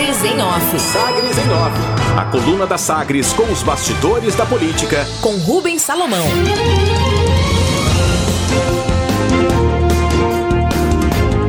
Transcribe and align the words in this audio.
Sagres 0.00 0.24
em 0.24 0.40
Off. 0.40 0.80
Sagres 0.80 1.36
em 1.36 1.50
Off. 1.52 1.78
A 2.16 2.24
coluna 2.24 2.66
da 2.66 2.78
Sagres 2.78 3.34
com 3.34 3.42
os 3.52 3.62
bastidores 3.62 4.34
da 4.34 4.46
política. 4.46 5.06
Com 5.20 5.36
Rubens 5.36 5.82
Salomão. 5.82 6.24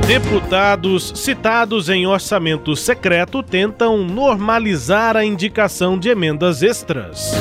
Deputados 0.06 1.14
citados 1.16 1.88
em 1.88 2.06
orçamento 2.06 2.76
secreto 2.76 3.42
tentam 3.42 4.00
normalizar 4.00 5.16
a 5.16 5.24
indicação 5.24 5.98
de 5.98 6.10
emendas 6.10 6.62
extras. 6.62 7.32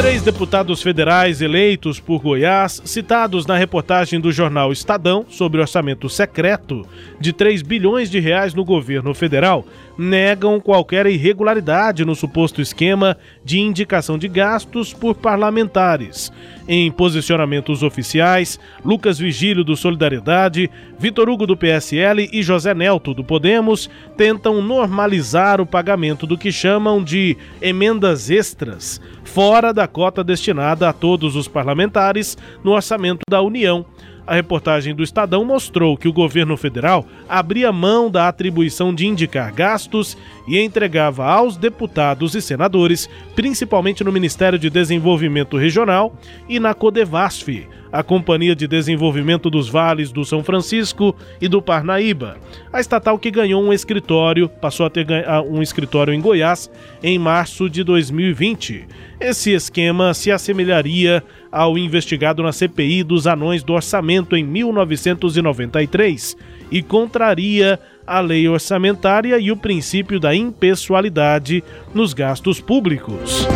Três 0.00 0.22
deputados 0.22 0.82
federais 0.82 1.42
eleitos 1.42 2.00
por 2.00 2.22
Goiás, 2.22 2.80
citados 2.86 3.44
na 3.44 3.54
reportagem 3.54 4.18
do 4.18 4.32
jornal 4.32 4.72
Estadão 4.72 5.26
sobre 5.28 5.60
orçamento 5.60 6.08
secreto 6.08 6.86
de 7.20 7.34
3 7.34 7.60
bilhões 7.60 8.10
de 8.10 8.18
reais 8.18 8.54
no 8.54 8.64
governo 8.64 9.12
federal, 9.12 9.62
negam 9.96 10.60
qualquer 10.60 11.06
irregularidade 11.06 12.04
no 12.04 12.14
suposto 12.14 12.60
esquema 12.60 13.16
de 13.44 13.58
indicação 13.58 14.16
de 14.16 14.28
gastos 14.28 14.92
por 14.92 15.14
parlamentares. 15.14 16.32
Em 16.66 16.90
posicionamentos 16.90 17.82
oficiais, 17.82 18.58
Lucas 18.84 19.18
Vigílio 19.18 19.64
do 19.64 19.76
Solidariedade, 19.76 20.70
Vitor 20.98 21.28
Hugo 21.28 21.46
do 21.46 21.56
PSL 21.56 22.28
e 22.32 22.42
José 22.42 22.74
Nelto 22.74 23.12
do 23.12 23.24
Podemos 23.24 23.90
tentam 24.16 24.62
normalizar 24.62 25.60
o 25.60 25.66
pagamento 25.66 26.26
do 26.26 26.38
que 26.38 26.52
chamam 26.52 27.02
de 27.02 27.36
emendas 27.60 28.30
extras, 28.30 29.00
fora 29.24 29.72
da 29.72 29.88
cota 29.88 30.22
destinada 30.22 30.88
a 30.88 30.92
todos 30.92 31.36
os 31.36 31.48
parlamentares 31.48 32.38
no 32.62 32.72
orçamento 32.72 33.20
da 33.28 33.42
União 33.42 33.84
a 34.30 34.34
reportagem 34.34 34.94
do 34.94 35.02
Estadão 35.02 35.44
mostrou 35.44 35.96
que 35.96 36.06
o 36.06 36.12
governo 36.12 36.56
federal 36.56 37.04
abria 37.28 37.72
mão 37.72 38.08
da 38.08 38.28
atribuição 38.28 38.94
de 38.94 39.04
indicar 39.04 39.52
gastos 39.52 40.16
e 40.46 40.56
entregava 40.56 41.26
aos 41.26 41.56
deputados 41.56 42.36
e 42.36 42.40
senadores, 42.40 43.10
principalmente 43.34 44.04
no 44.04 44.12
Ministério 44.12 44.56
de 44.56 44.70
Desenvolvimento 44.70 45.56
Regional 45.56 46.14
e 46.48 46.60
na 46.60 46.72
Codevasf, 46.74 47.66
a 47.92 48.02
Companhia 48.02 48.54
de 48.54 48.66
Desenvolvimento 48.66 49.50
dos 49.50 49.68
Vales 49.68 50.12
do 50.12 50.24
São 50.24 50.42
Francisco 50.42 51.14
e 51.40 51.48
do 51.48 51.60
Parnaíba. 51.60 52.36
A 52.72 52.80
estatal 52.80 53.18
que 53.18 53.30
ganhou 53.30 53.62
um 53.62 53.72
escritório, 53.72 54.48
passou 54.48 54.86
a 54.86 54.90
ter 54.90 55.06
um 55.48 55.60
escritório 55.62 56.14
em 56.14 56.20
Goiás 56.20 56.70
em 57.02 57.18
março 57.18 57.68
de 57.68 57.82
2020. 57.82 58.86
Esse 59.20 59.52
esquema 59.52 60.14
se 60.14 60.30
assemelharia 60.30 61.22
ao 61.50 61.76
investigado 61.76 62.42
na 62.42 62.52
CPI 62.52 63.02
dos 63.02 63.26
anões 63.26 63.62
do 63.62 63.72
orçamento 63.72 64.36
em 64.36 64.44
1993 64.44 66.36
e 66.70 66.82
contraria 66.82 67.78
a 68.06 68.20
lei 68.20 68.48
orçamentária 68.48 69.38
e 69.38 69.52
o 69.52 69.56
princípio 69.56 70.18
da 70.18 70.34
impessoalidade 70.34 71.62
nos 71.94 72.12
gastos 72.12 72.60
públicos. 72.60 73.46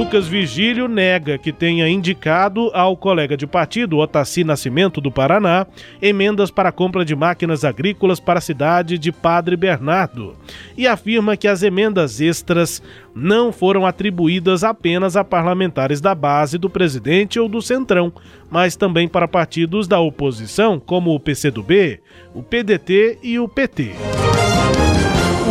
Lucas 0.00 0.26
Vigílio 0.26 0.88
nega 0.88 1.36
que 1.36 1.52
tenha 1.52 1.86
indicado 1.86 2.70
ao 2.72 2.96
colega 2.96 3.36
de 3.36 3.46
partido, 3.46 3.98
Otaci 3.98 4.42
Nascimento 4.42 4.98
do 4.98 5.12
Paraná, 5.12 5.66
emendas 6.00 6.50
para 6.50 6.70
a 6.70 6.72
compra 6.72 7.04
de 7.04 7.14
máquinas 7.14 7.66
agrícolas 7.66 8.18
para 8.18 8.38
a 8.38 8.40
cidade 8.40 8.96
de 8.96 9.12
Padre 9.12 9.58
Bernardo 9.58 10.34
e 10.74 10.86
afirma 10.86 11.36
que 11.36 11.46
as 11.46 11.62
emendas 11.62 12.18
extras 12.18 12.82
não 13.14 13.52
foram 13.52 13.84
atribuídas 13.84 14.64
apenas 14.64 15.16
a 15.16 15.22
parlamentares 15.22 16.00
da 16.00 16.14
base 16.14 16.56
do 16.56 16.70
presidente 16.70 17.38
ou 17.38 17.46
do 17.46 17.60
Centrão, 17.60 18.10
mas 18.50 18.76
também 18.76 19.06
para 19.06 19.28
partidos 19.28 19.86
da 19.86 20.00
oposição, 20.00 20.80
como 20.80 21.14
o 21.14 21.20
PCdoB, 21.20 22.00
o 22.34 22.42
PDT 22.42 23.18
e 23.22 23.38
o 23.38 23.46
PT. 23.46 23.90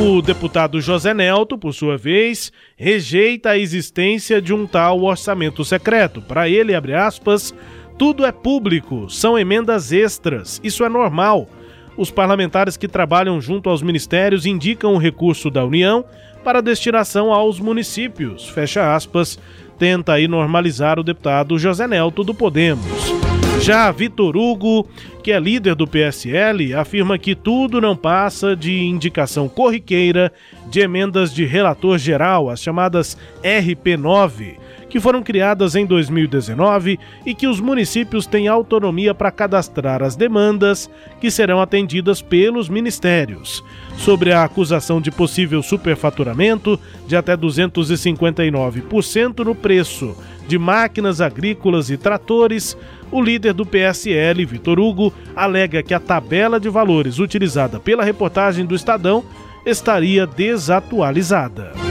O 0.02 0.22
deputado 0.22 0.80
José 0.80 1.14
Nelto, 1.14 1.58
por 1.58 1.74
sua 1.74 1.98
vez, 1.98 2.54
rejeita 2.78 3.50
a 3.50 3.58
existência 3.58 4.42
de 4.42 4.54
um 4.54 4.66
tal 4.66 5.04
orçamento 5.04 5.66
secreto. 5.66 6.22
Para 6.22 6.48
ele, 6.48 6.74
abre 6.74 6.94
aspas, 6.94 7.54
tudo 7.98 8.26
é 8.26 8.32
público, 8.32 9.10
são 9.10 9.38
emendas 9.38 9.92
extras, 9.92 10.62
isso 10.64 10.86
é 10.86 10.90
normal. 10.90 11.50
Os 11.98 12.10
parlamentares 12.10 12.78
que 12.78 12.88
trabalham 12.88 13.42
junto 13.42 13.70
aos 13.70 13.82
ministérios 13.82 14.46
indicam 14.46 14.94
o 14.94 14.98
recurso 14.98 15.50
da 15.50 15.66
União 15.66 16.06
para 16.46 16.62
destinação 16.62 17.34
aos 17.34 17.60
municípios. 17.60 18.48
Fecha 18.48 18.96
aspas, 18.96 19.38
tenta 19.78 20.14
aí 20.14 20.30
normalizar 20.30 20.98
o 20.98 21.04
deputado 21.04 21.60
José 21.60 21.86
Nelto 21.90 22.24
do 22.24 22.34
Podemos. 22.34 23.19
Já 23.62 23.92
Vitor 23.92 24.38
Hugo, 24.38 24.88
que 25.22 25.32
é 25.32 25.40
líder 25.40 25.76
do 25.76 25.86
PSL, 25.86 26.74
afirma 26.74 27.18
que 27.18 27.36
tudo 27.36 27.82
não 27.82 27.96
passa 27.96 28.56
de 28.56 28.80
indicação 28.84 29.50
corriqueira 29.50 30.32
de 30.70 30.80
emendas 30.80 31.34
de 31.34 31.46
relator 31.46 31.98
geral, 31.98 32.50
as 32.50 32.62
chamadas 32.62 33.18
RP9, 33.44 34.56
que 34.90 35.00
foram 35.00 35.22
criadas 35.22 35.76
em 35.76 35.86
2019 35.86 37.00
e 37.26 37.36
que 37.36 37.48
os 37.48 37.60
municípios 37.60 38.26
têm 38.26 38.48
autonomia 38.48 39.14
para 39.14 39.32
cadastrar 39.32 40.02
as 40.02 40.16
demandas 40.16 40.90
que 41.22 41.30
serão 41.30 41.62
atendidas 41.62 42.22
pelos 42.22 42.68
ministérios. 42.68 43.64
Sobre 43.98 44.34
a 44.34 44.44
acusação 44.44 45.00
de 45.00 45.12
possível 45.12 45.62
superfaturamento 45.62 46.80
de 47.08 47.16
até 47.16 47.38
259% 47.38 49.46
no 49.46 49.54
preço 49.54 50.18
de 50.48 50.58
máquinas 50.58 51.22
agrícolas 51.22 51.92
e 51.92 51.98
tratores, 51.98 52.76
o 53.12 53.22
líder 53.22 53.54
do 53.54 53.66
PSL, 53.66 54.44
Vitor 54.46 54.80
Hugo, 54.80 55.14
alega 55.36 55.84
que 55.84 55.94
a 55.94 56.00
tabela 56.00 56.60
de 56.60 56.70
valores 56.70 57.20
utilizada 57.20 57.80
pela 57.80 58.04
reportagem 58.04 58.66
do 58.66 58.74
Estadão 58.74 59.24
estaria 59.64 60.26
desatualizada. 60.26 61.89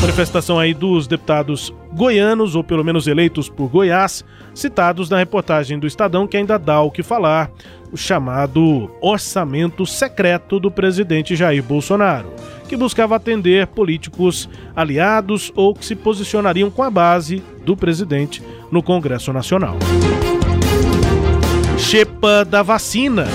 Manifestação 0.00 0.60
aí 0.60 0.72
dos 0.72 1.08
deputados 1.08 1.74
goianos, 1.92 2.54
ou 2.54 2.62
pelo 2.62 2.84
menos 2.84 3.08
eleitos 3.08 3.48
por 3.48 3.68
Goiás, 3.68 4.24
citados 4.54 5.10
na 5.10 5.18
reportagem 5.18 5.76
do 5.76 5.88
Estadão, 5.88 6.26
que 6.26 6.36
ainda 6.36 6.56
dá 6.56 6.80
o 6.80 6.90
que 6.90 7.02
falar, 7.02 7.50
o 7.90 7.96
chamado 7.96 8.90
orçamento 9.00 9.84
secreto 9.84 10.60
do 10.60 10.70
presidente 10.70 11.34
Jair 11.34 11.62
Bolsonaro, 11.62 12.32
que 12.68 12.76
buscava 12.76 13.16
atender 13.16 13.66
políticos 13.66 14.48
aliados 14.76 15.52
ou 15.56 15.74
que 15.74 15.84
se 15.84 15.96
posicionariam 15.96 16.70
com 16.70 16.82
a 16.84 16.90
base 16.90 17.42
do 17.64 17.76
presidente 17.76 18.40
no 18.70 18.82
Congresso 18.82 19.32
Nacional. 19.32 19.76
Chepa 21.76 22.44
da 22.44 22.62
vacina. 22.62 23.26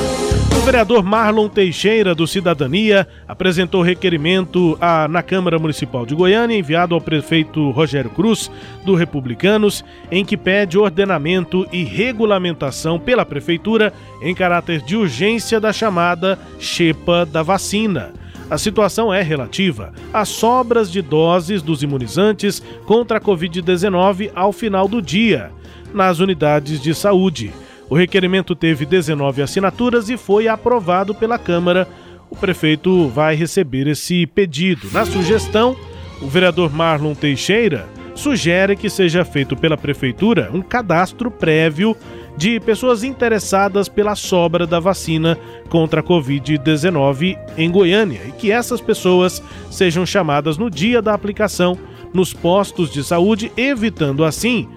Vereador 0.63 1.03
Marlon 1.03 1.49
Teixeira, 1.49 2.15
do 2.15 2.25
Cidadania, 2.25 3.05
apresentou 3.27 3.81
requerimento 3.81 4.79
na 5.09 5.21
Câmara 5.21 5.59
Municipal 5.59 6.05
de 6.05 6.15
Goiânia, 6.15 6.57
enviado 6.57 6.95
ao 6.95 7.01
prefeito 7.01 7.69
Rogério 7.71 8.09
Cruz, 8.09 8.49
do 8.85 8.95
Republicanos, 8.95 9.83
em 10.09 10.23
que 10.23 10.37
pede 10.37 10.77
ordenamento 10.77 11.67
e 11.69 11.83
regulamentação 11.83 12.97
pela 12.97 13.25
Prefeitura 13.25 13.91
em 14.21 14.33
caráter 14.33 14.81
de 14.81 14.95
urgência 14.95 15.59
da 15.59 15.73
chamada 15.73 16.39
Chepa 16.57 17.25
da 17.25 17.43
vacina. 17.43 18.13
A 18.49 18.57
situação 18.57 19.13
é 19.13 19.21
relativa 19.21 19.91
às 20.13 20.29
sobras 20.29 20.89
de 20.89 21.01
doses 21.01 21.61
dos 21.61 21.83
imunizantes 21.83 22.63
contra 22.85 23.17
a 23.17 23.21
Covid-19 23.21 24.31
ao 24.33 24.53
final 24.53 24.87
do 24.87 25.01
dia, 25.01 25.51
nas 25.93 26.19
unidades 26.19 26.81
de 26.81 26.95
saúde. 26.95 27.51
O 27.93 27.95
requerimento 27.95 28.55
teve 28.55 28.87
19 28.87 29.43
assinaturas 29.43 30.09
e 30.09 30.17
foi 30.17 30.47
aprovado 30.47 31.13
pela 31.13 31.37
Câmara. 31.37 31.87
O 32.27 32.35
prefeito 32.35 33.07
vai 33.09 33.35
receber 33.35 33.85
esse 33.85 34.25
pedido. 34.25 34.89
Na 34.91 35.05
sugestão, 35.05 35.77
o 36.19 36.27
vereador 36.27 36.73
Marlon 36.73 37.13
Teixeira 37.13 37.87
sugere 38.15 38.75
que 38.75 38.89
seja 38.89 39.23
feito 39.23 39.55
pela 39.55 39.77
Prefeitura 39.77 40.49
um 40.51 40.59
cadastro 40.59 41.29
prévio 41.29 41.95
de 42.35 42.59
pessoas 42.59 43.03
interessadas 43.03 43.87
pela 43.87 44.15
sobra 44.15 44.65
da 44.65 44.79
vacina 44.79 45.37
contra 45.69 45.99
a 45.99 46.03
Covid-19 46.03 47.37
em 47.55 47.69
Goiânia 47.69 48.21
e 48.27 48.31
que 48.31 48.51
essas 48.51 48.81
pessoas 48.81 49.39
sejam 49.69 50.03
chamadas 50.03 50.57
no 50.57 50.67
dia 50.67 50.99
da 50.99 51.13
aplicação 51.13 51.77
nos 52.11 52.33
postos 52.33 52.91
de 52.91 53.03
saúde, 53.03 53.51
evitando 53.55 54.25
assim 54.25 54.67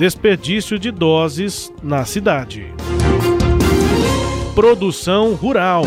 desperdício 0.00 0.78
de 0.78 0.90
doses 0.90 1.70
na 1.82 2.06
cidade. 2.06 2.72
Produção 4.54 5.34
rural. 5.34 5.82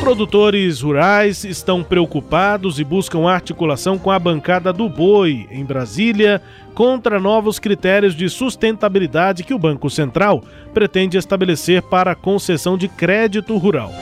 Produtores 0.00 0.80
rurais 0.80 1.44
estão 1.44 1.84
preocupados 1.84 2.80
e 2.80 2.84
buscam 2.84 3.28
articulação 3.28 3.98
com 3.98 4.10
a 4.10 4.18
bancada 4.18 4.72
do 4.72 4.88
boi 4.88 5.46
em 5.50 5.66
Brasília 5.66 6.40
contra 6.72 7.20
novos 7.20 7.58
critérios 7.58 8.14
de 8.14 8.26
sustentabilidade 8.30 9.44
que 9.44 9.52
o 9.52 9.58
Banco 9.58 9.90
Central 9.90 10.42
pretende 10.72 11.18
estabelecer 11.18 11.82
para 11.82 12.12
a 12.12 12.16
concessão 12.16 12.74
de 12.74 12.88
crédito 12.88 13.54
rural. 13.58 13.92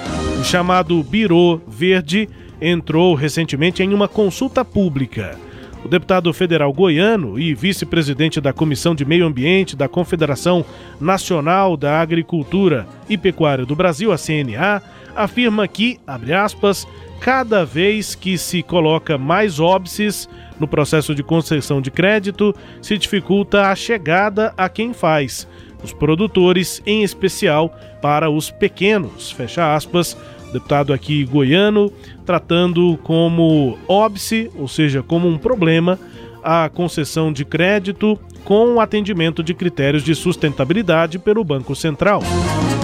O 0.40 0.44
chamado 0.44 1.02
Biro 1.02 1.60
Verde 1.66 2.28
entrou 2.60 3.16
recentemente 3.16 3.82
em 3.82 3.92
uma 3.92 4.06
consulta 4.06 4.64
pública. 4.64 5.36
O 5.84 5.88
deputado 5.88 6.32
federal 6.32 6.72
goiano 6.72 7.38
e 7.38 7.54
vice-presidente 7.54 8.40
da 8.40 8.52
Comissão 8.52 8.94
de 8.94 9.04
Meio 9.04 9.26
Ambiente 9.26 9.74
da 9.74 9.88
Confederação 9.88 10.64
Nacional 11.00 11.76
da 11.76 12.00
Agricultura 12.00 12.86
e 13.08 13.18
Pecuária 13.18 13.66
do 13.66 13.74
Brasil, 13.74 14.12
a 14.12 14.16
CNA, 14.16 14.80
afirma 15.16 15.66
que, 15.66 15.98
abre 16.06 16.32
aspas, 16.32 16.86
cada 17.20 17.64
vez 17.64 18.14
que 18.14 18.38
se 18.38 18.62
coloca 18.62 19.18
mais 19.18 19.58
óbices 19.58 20.28
no 20.58 20.68
processo 20.68 21.14
de 21.14 21.22
concessão 21.22 21.80
de 21.80 21.90
crédito, 21.90 22.54
se 22.80 22.96
dificulta 22.96 23.68
a 23.68 23.74
chegada 23.74 24.54
a 24.56 24.68
quem 24.68 24.92
faz, 24.94 25.48
os 25.82 25.92
produtores, 25.92 26.82
em 26.86 27.02
especial 27.02 27.74
para 28.00 28.30
os 28.30 28.50
pequenos, 28.50 29.30
fecha 29.30 29.74
aspas, 29.74 30.16
deputado 30.52 30.92
aqui 30.92 31.24
goiano, 31.24 31.92
tratando 32.24 32.98
como 33.02 33.78
óbice, 33.88 34.50
ou 34.56 34.68
seja, 34.68 35.02
como 35.02 35.28
um 35.28 35.38
problema, 35.38 35.98
a 36.42 36.68
concessão 36.68 37.32
de 37.32 37.44
crédito 37.44 38.18
com 38.44 38.74
o 38.74 38.80
atendimento 38.80 39.42
de 39.42 39.54
critérios 39.54 40.02
de 40.02 40.14
sustentabilidade 40.14 41.18
pelo 41.18 41.44
Banco 41.44 41.74
Central. 41.74 42.22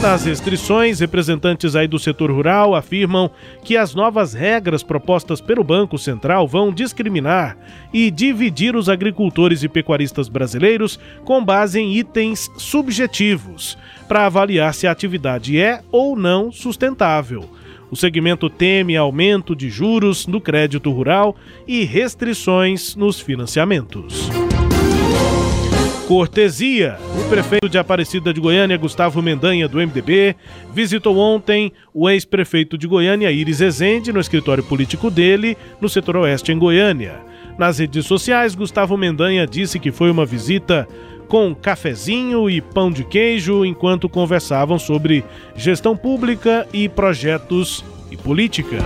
Nas 0.01 0.25
restrições, 0.25 1.01
representantes 1.01 1.75
aí 1.75 1.89
do 1.89 1.99
setor 1.99 2.31
rural 2.31 2.75
afirmam 2.75 3.29
que 3.65 3.77
as 3.77 3.97
novas 3.97 4.33
regras 4.33 4.83
propostas 4.83 5.41
pelo 5.41 5.65
Banco 5.65 5.99
Central 5.99 6.47
vão 6.47 6.73
discriminar 6.73 7.59
e 7.93 8.09
dividir 8.09 8.77
os 8.77 8.89
agricultores 8.89 9.65
e 9.65 9.69
pecuaristas 9.69 10.29
brasileiros 10.29 11.01
com 11.25 11.45
base 11.45 11.81
em 11.81 11.97
itens 11.97 12.49
subjetivos 12.57 13.77
para 14.07 14.27
avaliar 14.27 14.73
se 14.73 14.87
a 14.87 14.93
atividade 14.93 15.61
é 15.61 15.83
ou 15.91 16.17
não 16.17 16.53
sustentável. 16.53 17.51
O 17.91 17.97
segmento 17.97 18.49
teme 18.49 18.97
aumento 18.97 19.57
de 19.57 19.69
juros 19.69 20.29
no 20.29 20.41
crédito 20.41 20.93
rural 20.93 21.35
e 21.67 21.85
restrições 21.85 22.95
nos 22.95 23.19
financiamentos. 23.19 24.31
Cortesia. 26.09 26.97
O 27.21 27.29
prefeito 27.29 27.69
de 27.69 27.77
Aparecida 27.77 28.33
de 28.33 28.41
Goiânia, 28.41 28.79
Gustavo 28.79 29.21
Mendanha, 29.21 29.69
do 29.69 29.77
MDB, 29.77 30.35
visitou 30.73 31.19
ontem 31.19 31.71
o 31.93 32.09
ex-prefeito 32.09 32.79
de 32.79 32.87
Goiânia, 32.87 33.31
Iris 33.31 33.61
Ezende, 33.61 34.11
no 34.11 34.19
escritório 34.19 34.65
político 34.65 35.11
dele, 35.11 35.55
no 35.79 35.87
setor 35.87 36.17
oeste 36.17 36.51
em 36.51 36.59
Goiânia. 36.59 37.21
Nas 37.59 37.79
redes 37.79 38.07
sociais, 38.07 38.55
Gustavo 38.55 38.97
Mendanha 38.97 39.47
disse 39.47 39.79
que 39.79 39.93
foi 39.93 40.11
uma 40.11 40.25
visita 40.25 40.89
com 41.29 41.55
cafezinho 41.55 42.49
e 42.49 42.63
pão 42.63 42.91
de 42.91 43.05
queijo 43.05 43.63
enquanto 43.63 44.09
conversavam 44.09 44.79
sobre 44.79 45.23
gestão 45.55 45.95
pública 45.95 46.67
e 46.73 46.89
projetos 46.89 47.85
e 48.11 48.17
política. 48.17 48.79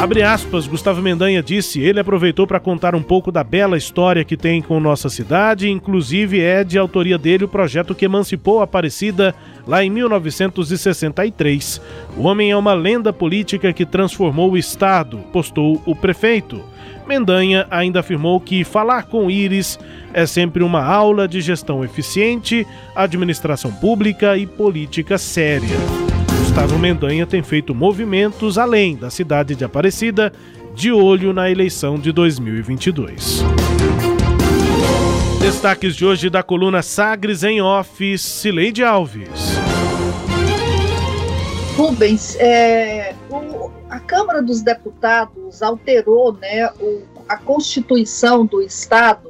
Abre 0.00 0.22
aspas, 0.22 0.66
Gustavo 0.66 1.02
Mendanha 1.02 1.42
disse, 1.42 1.78
ele 1.78 2.00
aproveitou 2.00 2.46
para 2.46 2.58
contar 2.58 2.94
um 2.94 3.02
pouco 3.02 3.30
da 3.30 3.44
bela 3.44 3.76
história 3.76 4.24
que 4.24 4.34
tem 4.34 4.62
com 4.62 4.80
nossa 4.80 5.10
cidade, 5.10 5.68
inclusive 5.68 6.40
é 6.40 6.64
de 6.64 6.78
autoria 6.78 7.18
dele 7.18 7.44
o 7.44 7.48
projeto 7.48 7.94
que 7.94 8.06
emancipou 8.06 8.60
a 8.60 8.64
Aparecida 8.64 9.34
lá 9.66 9.84
em 9.84 9.90
1963. 9.90 11.82
O 12.16 12.22
homem 12.22 12.50
é 12.50 12.56
uma 12.56 12.72
lenda 12.72 13.12
política 13.12 13.74
que 13.74 13.84
transformou 13.84 14.52
o 14.52 14.56
Estado, 14.56 15.18
postou 15.34 15.82
o 15.84 15.94
prefeito. 15.94 16.64
Mendanha 17.06 17.66
ainda 17.70 18.00
afirmou 18.00 18.40
que 18.40 18.64
falar 18.64 19.02
com 19.02 19.30
Íris 19.30 19.78
é 20.14 20.24
sempre 20.24 20.62
uma 20.62 20.82
aula 20.82 21.28
de 21.28 21.42
gestão 21.42 21.84
eficiente, 21.84 22.66
administração 22.96 23.70
pública 23.70 24.34
e 24.34 24.46
política 24.46 25.18
séria. 25.18 26.09
Gustavo 26.50 26.80
Mendanha 26.80 27.24
tem 27.28 27.44
feito 27.44 27.72
movimentos 27.72 28.58
além 28.58 28.96
da 28.96 29.08
cidade 29.08 29.54
de 29.54 29.64
Aparecida, 29.64 30.32
de 30.74 30.90
olho 30.90 31.32
na 31.32 31.48
eleição 31.48 31.96
de 31.96 32.10
2022. 32.10 33.44
Destaques 35.40 35.94
de 35.94 36.04
hoje 36.04 36.28
da 36.28 36.42
coluna 36.42 36.82
Sagres 36.82 37.44
em 37.44 37.62
Off, 37.62 38.18
Cileide 38.18 38.82
Alves. 38.82 39.28
Rubens, 41.76 42.34
é, 42.40 43.14
o, 43.30 43.70
a 43.88 44.00
Câmara 44.00 44.42
dos 44.42 44.60
Deputados 44.60 45.62
alterou 45.62 46.32
né, 46.32 46.68
o, 46.80 47.02
a 47.28 47.36
Constituição 47.36 48.44
do 48.44 48.60
Estado 48.60 49.29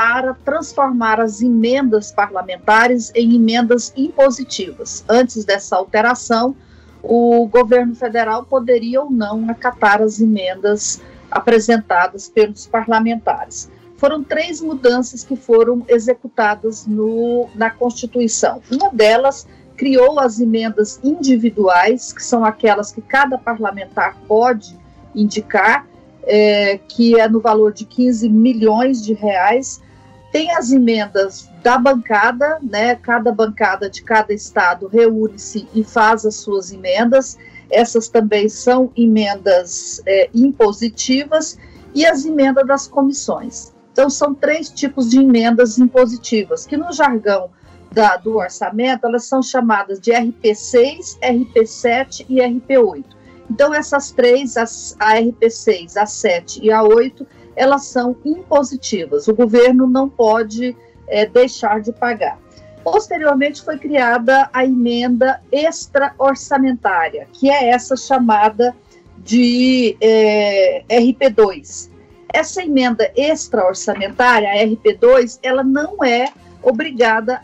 para 0.00 0.32
transformar 0.32 1.20
as 1.20 1.42
emendas 1.42 2.10
parlamentares 2.10 3.12
em 3.14 3.36
emendas 3.36 3.92
impositivas. 3.94 5.04
Antes 5.06 5.44
dessa 5.44 5.76
alteração, 5.76 6.56
o 7.02 7.46
governo 7.46 7.94
federal 7.94 8.46
poderia 8.46 9.02
ou 9.02 9.10
não 9.10 9.50
acatar 9.50 10.00
as 10.00 10.18
emendas 10.18 11.02
apresentadas 11.30 12.30
pelos 12.30 12.66
parlamentares. 12.66 13.70
Foram 13.98 14.24
três 14.24 14.62
mudanças 14.62 15.22
que 15.22 15.36
foram 15.36 15.84
executadas 15.86 16.86
no, 16.86 17.50
na 17.54 17.68
Constituição. 17.68 18.62
Uma 18.70 18.88
delas 18.88 19.46
criou 19.76 20.18
as 20.18 20.40
emendas 20.40 20.98
individuais, 21.04 22.10
que 22.10 22.24
são 22.24 22.42
aquelas 22.42 22.90
que 22.90 23.02
cada 23.02 23.36
parlamentar 23.36 24.16
pode 24.26 24.74
indicar, 25.14 25.86
é, 26.22 26.78
que 26.88 27.20
é 27.20 27.28
no 27.28 27.38
valor 27.38 27.74
de 27.74 27.84
15 27.84 28.30
milhões 28.30 29.04
de 29.04 29.12
reais, 29.12 29.82
tem 30.32 30.50
as 30.52 30.70
emendas 30.70 31.48
da 31.62 31.76
bancada, 31.76 32.58
né? 32.62 32.94
Cada 32.96 33.32
bancada 33.32 33.90
de 33.90 34.02
cada 34.02 34.32
estado 34.32 34.86
reúne-se 34.86 35.68
e 35.74 35.82
faz 35.82 36.24
as 36.24 36.36
suas 36.36 36.72
emendas. 36.72 37.36
Essas 37.70 38.08
também 38.08 38.48
são 38.48 38.90
emendas 38.96 40.00
é, 40.06 40.30
impositivas 40.34 41.58
e 41.94 42.06
as 42.06 42.24
emendas 42.24 42.66
das 42.66 42.86
comissões. 42.86 43.72
Então, 43.92 44.08
são 44.08 44.34
três 44.34 44.70
tipos 44.70 45.10
de 45.10 45.18
emendas 45.18 45.78
impositivas, 45.78 46.64
que 46.66 46.76
no 46.76 46.92
jargão 46.92 47.50
da, 47.92 48.16
do 48.16 48.36
orçamento, 48.36 49.06
elas 49.06 49.24
são 49.24 49.42
chamadas 49.42 50.00
de 50.00 50.12
RP6, 50.12 51.18
RP7 51.20 52.24
e 52.28 52.36
RP8. 52.36 53.04
Então, 53.50 53.74
essas 53.74 54.12
três, 54.12 54.56
as, 54.56 54.94
a 55.00 55.16
RP6, 55.16 55.96
a 55.96 56.06
7 56.06 56.60
e 56.62 56.70
a 56.70 56.84
8, 56.84 57.26
elas 57.60 57.84
são 57.84 58.16
impositivas. 58.24 59.28
O 59.28 59.34
governo 59.34 59.86
não 59.86 60.08
pode 60.08 60.74
é, 61.06 61.26
deixar 61.26 61.82
de 61.82 61.92
pagar. 61.92 62.38
Posteriormente 62.82 63.60
foi 63.62 63.76
criada 63.76 64.48
a 64.50 64.64
emenda 64.64 65.42
extra-orçamentária, 65.52 67.28
que 67.34 67.50
é 67.50 67.68
essa 67.68 67.94
chamada 67.98 68.74
de 69.18 69.94
é, 70.00 70.82
RP2. 70.88 71.90
Essa 72.32 72.62
emenda 72.62 73.12
extra-orçamentária, 73.14 74.48
a 74.48 74.64
RP2, 74.64 75.38
ela 75.42 75.62
não 75.62 76.02
é 76.02 76.32
obrigada 76.62 77.42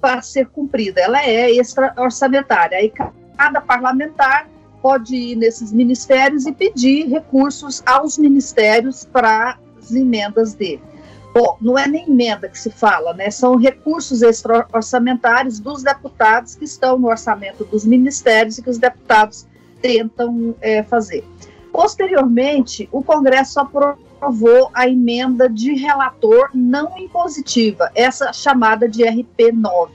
para 0.00 0.22
ser 0.22 0.46
cumprida, 0.46 1.02
ela 1.02 1.22
é 1.22 1.50
extra-orçamentária. 1.50 2.78
Aí 2.78 2.90
cada 3.36 3.60
parlamentar 3.60 4.48
pode 4.82 5.14
ir 5.14 5.36
nesses 5.36 5.72
ministérios 5.72 6.44
e 6.44 6.52
pedir 6.52 7.08
recursos 7.08 7.82
aos 7.86 8.18
ministérios 8.18 9.04
para 9.04 9.56
as 9.78 9.92
emendas 9.92 10.54
dele. 10.54 10.82
Bom, 11.32 11.56
não 11.60 11.78
é 11.78 11.88
nem 11.88 12.06
emenda 12.06 12.46
que 12.48 12.58
se 12.58 12.68
fala, 12.68 13.14
né? 13.14 13.30
São 13.30 13.56
recursos 13.56 14.20
extra-orçamentários 14.20 15.58
dos 15.58 15.82
deputados 15.82 16.54
que 16.54 16.64
estão 16.64 16.98
no 16.98 17.08
orçamento 17.08 17.64
dos 17.64 17.86
ministérios 17.86 18.58
e 18.58 18.62
que 18.62 18.68
os 18.68 18.76
deputados 18.76 19.46
tentam 19.80 20.54
é, 20.60 20.82
fazer. 20.82 21.24
Posteriormente, 21.72 22.86
o 22.92 23.02
Congresso 23.02 23.60
aprovou 23.60 24.70
a 24.74 24.86
emenda 24.86 25.48
de 25.48 25.72
relator 25.72 26.50
não 26.52 26.98
impositiva, 26.98 27.90
essa 27.94 28.30
chamada 28.32 28.86
de 28.86 29.02
RP9. 29.02 29.88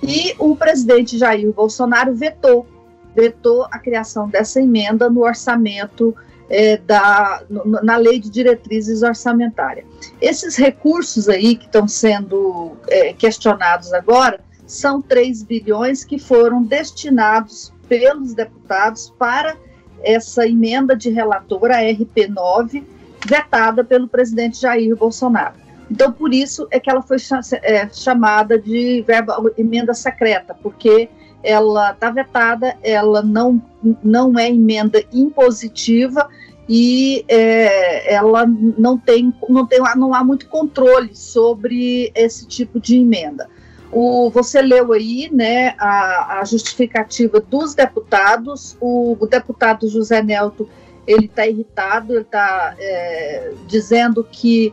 E 0.00 0.34
o 0.38 0.54
presidente 0.54 1.18
Jair 1.18 1.52
Bolsonaro 1.52 2.14
vetou 2.14 2.66
vetou 3.14 3.64
a 3.70 3.78
criação 3.78 4.28
dessa 4.28 4.60
emenda 4.60 5.08
no 5.10 5.22
orçamento 5.22 6.14
é, 6.48 6.76
da, 6.76 7.42
na 7.82 7.96
lei 7.96 8.18
de 8.18 8.30
diretrizes 8.30 9.02
orçamentárias. 9.02 9.86
Esses 10.20 10.56
recursos 10.56 11.28
aí 11.28 11.56
que 11.56 11.64
estão 11.64 11.88
sendo 11.88 12.72
é, 12.88 13.12
questionados 13.12 13.92
agora 13.92 14.40
são 14.66 15.00
3 15.00 15.42
bilhões 15.42 16.04
que 16.04 16.18
foram 16.18 16.62
destinados 16.62 17.72
pelos 17.88 18.34
deputados 18.34 19.12
para 19.18 19.56
essa 20.02 20.46
emenda 20.46 20.96
de 20.96 21.10
relator, 21.10 21.70
a 21.70 21.80
RP9, 21.80 22.82
vetada 23.26 23.84
pelo 23.84 24.08
presidente 24.08 24.60
Jair 24.60 24.96
Bolsonaro. 24.96 25.54
Então, 25.90 26.10
por 26.10 26.32
isso 26.32 26.66
é 26.70 26.80
que 26.80 26.90
ela 26.90 27.02
foi 27.02 27.18
é, 27.62 27.88
chamada 27.90 28.58
de 28.58 29.02
verba, 29.06 29.36
emenda 29.58 29.92
secreta, 29.94 30.54
porque 30.54 31.08
ela 31.42 31.92
está 31.92 32.10
vetada, 32.10 32.76
ela 32.82 33.22
não, 33.22 33.60
não 34.02 34.38
é 34.38 34.48
emenda 34.48 35.02
impositiva 35.12 36.28
e 36.68 37.24
é, 37.28 38.14
ela 38.14 38.46
não 38.46 38.96
tem, 38.96 39.32
não 39.48 39.66
tem 39.66 39.80
não 39.96 40.14
há 40.14 40.22
muito 40.22 40.48
controle 40.48 41.14
sobre 41.14 42.12
esse 42.14 42.46
tipo 42.46 42.80
de 42.80 42.96
emenda. 42.98 43.48
O, 43.90 44.30
você 44.30 44.62
leu 44.62 44.92
aí 44.92 45.28
né, 45.30 45.74
a, 45.78 46.40
a 46.40 46.44
justificativa 46.44 47.40
dos 47.40 47.74
deputados, 47.74 48.76
o, 48.80 49.16
o 49.20 49.26
deputado 49.26 49.86
José 49.88 50.22
Nelto 50.22 50.66
ele 51.06 51.26
está 51.26 51.46
irritado, 51.46 52.14
ele 52.14 52.22
está 52.22 52.74
é, 52.78 53.52
dizendo 53.66 54.24
que 54.24 54.72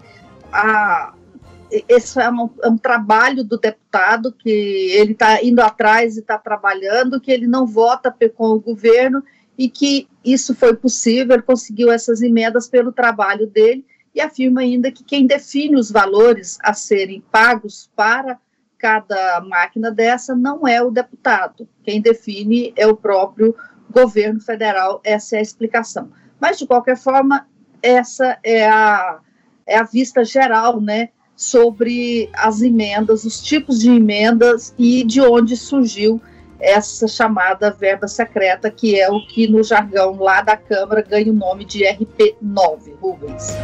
a, 0.53 1.13
esse 1.87 2.19
é 2.19 2.29
um, 2.29 2.49
é 2.63 2.67
um, 2.67 2.77
trabalho 2.77 3.43
do 3.43 3.57
deputado, 3.57 4.31
que 4.31 4.49
ele 4.49 5.11
está 5.11 5.43
indo 5.43 5.59
atrás 5.59 6.17
e 6.17 6.19
está 6.19 6.37
trabalhando, 6.37 7.19
que 7.19 7.31
ele 7.31 7.47
não 7.47 7.65
vota 7.65 8.15
com 8.35 8.49
o 8.49 8.59
governo 8.59 9.23
e 9.57 9.69
que 9.69 10.07
isso 10.23 10.55
foi 10.55 10.75
possível, 10.75 11.33
ele 11.33 11.43
conseguiu 11.43 11.91
essas 11.91 12.21
emendas 12.21 12.67
pelo 12.67 12.91
trabalho 12.91 13.45
dele 13.45 13.85
e 14.15 14.21
afirma 14.21 14.61
ainda 14.61 14.91
que 14.91 15.03
quem 15.03 15.27
define 15.27 15.75
os 15.75 15.91
valores 15.91 16.57
a 16.63 16.73
serem 16.73 17.21
pagos 17.31 17.89
para 17.95 18.39
cada 18.77 19.41
máquina 19.41 19.91
dessa 19.91 20.33
não 20.33 20.65
é 20.67 20.81
o 20.81 20.89
deputado, 20.89 21.67
quem 21.83 22.01
define 22.01 22.73
é 22.75 22.87
o 22.87 22.95
próprio 22.95 23.55
governo 23.91 24.39
federal, 24.39 25.01
essa 25.03 25.35
é 25.35 25.39
a 25.39 25.41
explicação. 25.41 26.11
Mas, 26.39 26.57
de 26.57 26.65
qualquer 26.65 26.95
forma, 26.95 27.47
essa 27.81 28.37
é 28.43 28.67
a, 28.67 29.19
é 29.65 29.77
a 29.77 29.83
vista 29.83 30.23
geral, 30.23 30.79
né, 30.79 31.09
sobre 31.39 32.29
as 32.33 32.61
emendas, 32.61 33.23
os 33.23 33.41
tipos 33.41 33.79
de 33.79 33.89
emendas 33.89 34.75
e 34.77 35.05
de 35.05 35.21
onde 35.21 35.55
surgiu 35.55 36.21
essa 36.59 37.07
chamada 37.07 37.71
verba 37.71 38.09
secreta, 38.09 38.69
que 38.69 38.99
é 38.99 39.09
o 39.09 39.25
que 39.25 39.47
no 39.47 39.63
jargão 39.63 40.19
lá 40.19 40.41
da 40.41 40.57
Câmara 40.57 41.01
ganha 41.01 41.31
o 41.31 41.33
nome 41.33 41.63
de 41.63 41.85
RP9, 41.85 42.93
Rubens. 43.01 43.55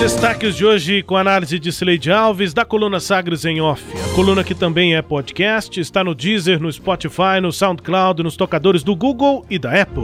Destaques 0.00 0.56
de 0.56 0.66
hoje 0.66 1.00
com 1.04 1.16
análise 1.16 1.60
de 1.60 1.70
Sileide 1.70 2.10
Alves 2.10 2.52
da 2.52 2.64
coluna 2.64 2.98
Sagres 2.98 3.44
em 3.44 3.60
Off. 3.60 3.84
A 4.04 4.08
coluna 4.16 4.42
que 4.42 4.56
também 4.56 4.96
é 4.96 5.02
podcast, 5.02 5.80
está 5.80 6.02
no 6.02 6.12
Deezer, 6.12 6.60
no 6.60 6.72
Spotify, 6.72 7.40
no 7.40 7.52
SoundCloud, 7.52 8.24
nos 8.24 8.36
tocadores 8.36 8.82
do 8.82 8.96
Google 8.96 9.46
e 9.48 9.60
da 9.60 9.80
Apple. 9.80 10.02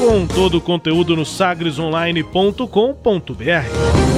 Com 0.00 0.26
todo 0.26 0.58
o 0.58 0.60
conteúdo 0.60 1.14
no 1.14 1.24
sagresonline.com.br. 1.24 4.01